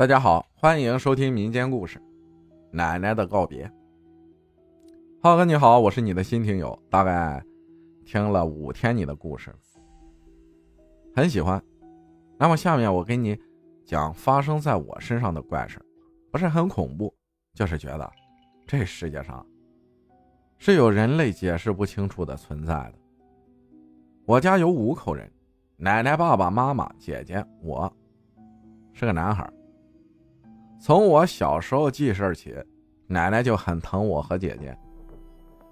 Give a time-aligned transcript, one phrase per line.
[0.00, 1.98] 大家好，欢迎收听民间故事
[2.70, 3.66] 《奶奶的告别》。
[5.22, 7.44] 浩哥你好，我是你的新听友，大概
[8.06, 9.54] 听了五天你的故事，
[11.14, 11.62] 很喜欢。
[12.38, 13.38] 那么下面我给你
[13.84, 15.78] 讲发生在我身上的怪事
[16.32, 17.14] 不是很恐怖，
[17.52, 18.10] 就是觉得
[18.66, 19.46] 这世界上
[20.56, 22.94] 是有人类解释不清楚的存在的。
[24.24, 25.30] 我家有五口人，
[25.76, 27.94] 奶奶、爸爸妈妈、姐姐，我
[28.94, 29.46] 是个男孩。
[30.80, 32.56] 从我小时候记事起，
[33.06, 34.74] 奶奶就很疼我和姐姐。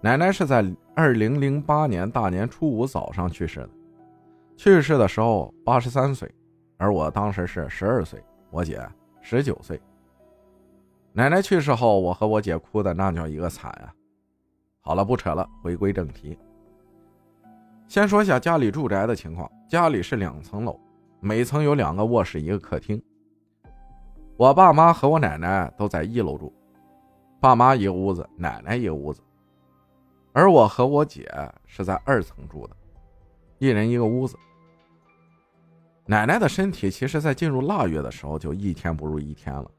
[0.00, 0.64] 奶奶是在
[0.96, 3.70] 二零零八年大年初五早上去世的，
[4.56, 6.32] 去世的时候八十三岁，
[6.78, 8.18] 而我当时是十二岁，
[8.50, 8.80] 我姐
[9.20, 9.78] 十九岁。
[11.12, 13.92] 奶奶去世后，我和我姐哭的那叫一个惨啊！
[14.80, 16.38] 好了，不扯了，回归正题。
[17.88, 20.80] 先说下家里住宅的情况，家里是两层楼，
[21.20, 23.00] 每层有两个卧室，一个客厅。
[24.36, 26.52] 我爸妈和我奶奶都在一楼住，
[27.40, 29.22] 爸妈一屋子，奶奶一屋子，
[30.32, 31.30] 而我和我姐
[31.66, 32.76] 是在二层住的，
[33.58, 34.36] 一人一个屋子。
[36.04, 39.70] 奶奶的身体其实，在进入腊月的时候就一天不如一天了，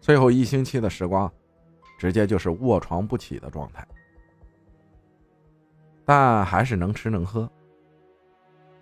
[0.00, 1.30] 最后一星期的时光，
[1.98, 3.86] 直接就是卧床不起的状态，
[6.04, 7.50] 但还是能吃能喝。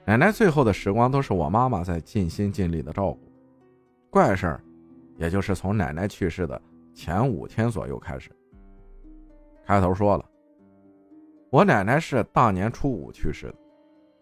[0.05, 3.19] 奶奶最后的时光都是我妈妈在尽心尽力的照顾，
[4.11, 4.61] 怪事儿。
[5.19, 6.61] 也就是从奶奶去世的
[6.95, 8.31] 前五天左右开始。
[9.67, 10.25] 开头说了，
[11.51, 13.55] 我奶奶是大年初五去世的，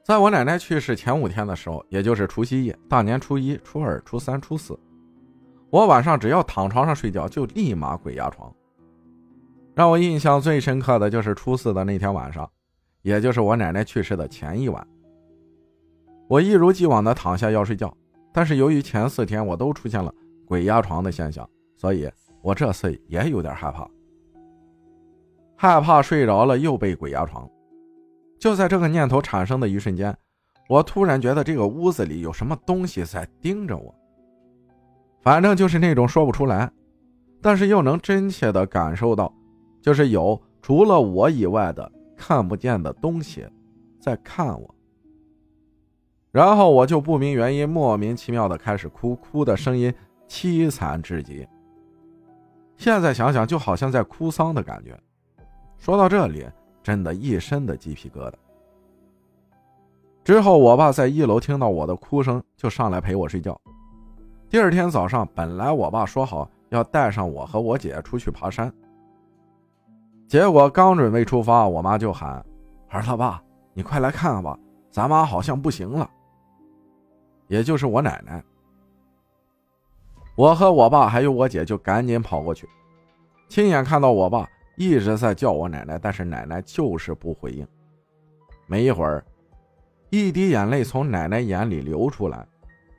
[0.02, 4.76] 在我奶奶去世前五天的时候，也就是除夕夜、大年初一、初二、初三、初四，
[5.70, 8.52] 我晚上只要躺床上睡觉，就立马鬼压床。
[9.74, 12.50] 让我印象最深刻的就是初四的那天晚上，
[13.02, 14.84] 也就是我奶奶去世的前一晚，
[16.28, 17.94] 我一如既往的躺下要睡觉，
[18.32, 20.12] 但是由于前四天我都出现了。
[20.46, 22.08] 鬼压床的现象，所以
[22.40, 23.90] 我这次也有点害怕，
[25.56, 27.48] 害怕睡着了又被鬼压床。
[28.38, 30.16] 就在这个念头产生的一瞬间，
[30.68, 33.94] 我突然觉得这个屋子里有什么东西在盯着我，
[35.22, 36.70] 反正就是那种说不出来，
[37.42, 39.32] 但是又能真切的感受到，
[39.80, 43.46] 就是有除了我以外的看不见的东西
[43.98, 44.74] 在看我。
[46.30, 49.92] 然后我就不明原因，莫名其妙的开始哭，哭的声音。
[50.28, 51.46] 凄惨至极。
[52.76, 54.98] 现在想想，就好像在哭丧的感觉。
[55.78, 56.46] 说到这里，
[56.82, 58.34] 真的一身的鸡皮疙瘩。
[60.24, 63.58] 之后，我爸在一楼听到我的哭声，就上来陪我睡觉。
[64.50, 68.72] 第二天早上，本来我爸说好要带上我和我姐出去爬山，
[70.28, 72.44] 结果刚准备出发，我妈就喊
[72.90, 74.58] ：“儿子，爸，你快来看看吧，
[74.90, 76.10] 咱妈好像不行了。”
[77.48, 78.42] 也就是我奶奶。
[80.36, 82.68] 我和我爸还有我姐就赶紧跑过去，
[83.48, 87.66] 亲眼看到我爸一直在叫我奶奶，但是奶奶就是不回应。
[88.66, 89.24] 没一会儿，
[90.10, 92.46] 一滴眼泪从奶奶眼里流出来，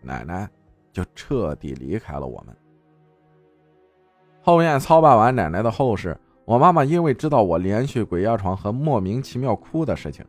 [0.01, 0.49] 奶奶
[0.91, 2.57] 就彻底离开了我们。
[4.41, 10.25] 后院操办完奶奶的后事，我妈妈因为知道我连续鬼压床和莫名其妙哭的事情，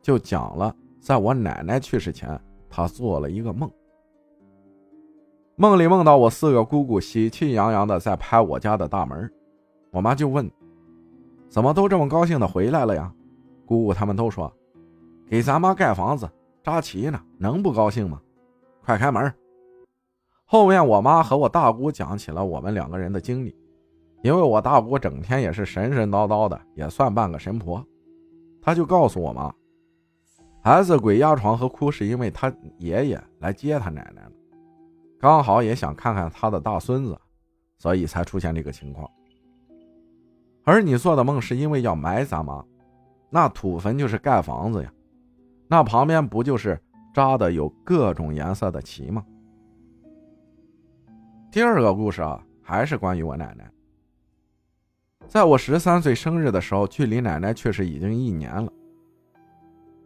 [0.00, 2.40] 就讲了在我奶奶去世前，
[2.70, 3.68] 她做了一个梦。
[5.62, 9.32] 梦里梦到我四个姑姑喜气洋洋的在拍我家的大门，
[9.92, 10.50] 我妈就问
[11.48, 13.14] ：“怎么都这么高兴的回来了呀？”
[13.64, 14.52] 姑姑他们都说
[15.24, 16.28] ：“给咱妈盖房子
[16.64, 18.20] 扎旗呢，能不高兴吗？”
[18.84, 19.32] 快开门！
[20.46, 23.54] 后面我妈和我大姑讲起了我们两个人的经历，
[24.24, 27.80] 因为我大姑整天也是神神叨叨的，也算半个神婆，
[28.60, 29.54] 她就告诉我妈，
[30.60, 34.32] 孩子鬼压床和哭是因为他爷爷来接他奶奶了。
[35.22, 37.16] 刚好也想看看他的大孙子，
[37.78, 39.08] 所以才出现这个情况。
[40.64, 42.60] 而你做的梦是因为要埋咱妈，
[43.30, 44.92] 那土坟就是盖房子呀，
[45.68, 46.76] 那旁边不就是
[47.14, 49.24] 扎的有各种颜色的旗吗？
[51.52, 53.70] 第二个故事啊，还是关于我奶奶。
[55.28, 58.72] 在我十三岁生日的时候，距离奶奶去世已经一年了。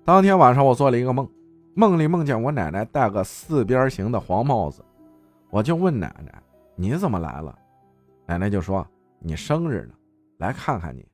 [0.05, 1.27] 当天晚上，我做了一个梦，
[1.75, 4.85] 梦里梦见我奶奶戴个四边形的黄帽子。
[5.57, 6.43] 我就问奶奶
[6.77, 7.59] ：“你怎么来了？”
[8.29, 8.87] 奶奶就说
[9.19, 9.95] ：“你生日呢，
[10.37, 11.09] 来看看你。”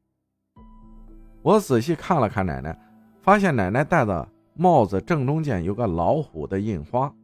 [1.43, 2.77] 我仔细看了看奶奶，
[3.21, 7.15] 发现奶奶戴的帽子正中间有个老虎的印花，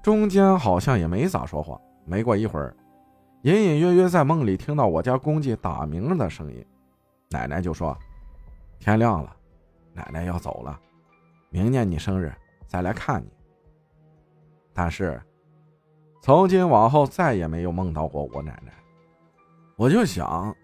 [0.00, 1.76] 中间好像也没咋说话。
[2.04, 2.76] 没过一会儿，
[3.42, 6.64] 隐隐约约在梦里听到我家公鸡打鸣的声音，
[7.30, 7.98] 奶奶就说
[8.78, 9.36] ：“天亮了，
[9.92, 10.78] 奶奶要走了，
[11.50, 12.32] 明年你生日
[12.68, 13.28] 再来看你。”
[14.78, 15.18] 但是，
[16.20, 18.70] 从今往后再也没有梦到过我奶奶。
[19.74, 20.54] 我就想，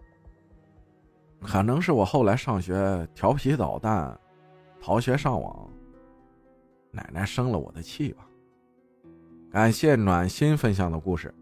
[1.40, 4.18] 可能是我后来上学调皮捣蛋，
[4.82, 5.66] 逃学上网，
[6.90, 8.28] 奶奶生了我的气吧。
[9.50, 11.34] 感谢暖心分享的故事，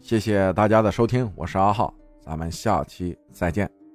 [0.00, 1.92] 谢谢大家的收听，我是阿浩，
[2.22, 3.85] 咱们下期再见。